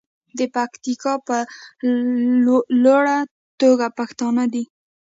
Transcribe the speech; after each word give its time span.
د 0.37 0.39
پکتیکا 0.55 1.13
په 1.27 1.37
لوړه 2.83 3.17
توګه 3.61 3.87
پښتانه 3.99 4.43
دي. 4.53 4.63